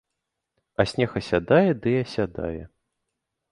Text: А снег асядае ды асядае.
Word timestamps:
А 0.81 0.85
снег 0.91 1.11
асядае 1.21 1.71
ды 1.85 1.93
асядае. 2.07 2.63